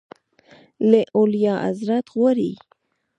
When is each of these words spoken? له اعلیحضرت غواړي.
له 0.89 1.01
اعلیحضرت 1.17 2.05
غواړي. 2.15 2.51